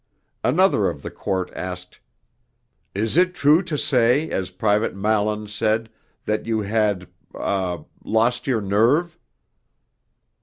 Another 0.43 0.89
of 0.89 1.03
the 1.03 1.11
Court 1.11 1.51
asked: 1.55 1.99
'Is 2.95 3.17
it 3.17 3.35
true 3.35 3.61
to 3.61 3.77
say, 3.77 4.31
as 4.31 4.49
Private 4.49 4.95
Mallins 4.95 5.53
said, 5.53 5.89
that 6.25 6.47
you 6.47 6.61
had 6.61 7.07
ah 7.35 7.83
lost 8.03 8.47
your 8.47 8.61
nerve?' 8.61 9.19